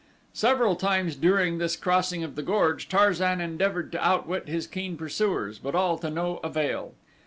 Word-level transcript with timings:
Several 0.33 0.75
times 0.75 1.15
during 1.15 1.59
this 1.59 1.75
crossing 1.75 2.23
of 2.23 2.33
the 2.33 2.41
gorge 2.41 2.89
Tarzan 2.89 3.39
endeavored 3.39 3.91
to 3.91 4.03
outwit 4.03 4.47
his 4.49 4.65
keen 4.65 4.97
pursuers, 4.97 5.59
but 5.59 5.75
all 5.75 5.95
to 5.99 6.09
no 6.09 6.37
avail. 6.37 6.95